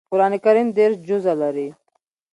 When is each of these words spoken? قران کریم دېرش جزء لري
قران 0.11 0.33
کریم 0.43 0.67
دېرش 0.77 0.95
جزء 1.07 1.33
لري 1.41 1.67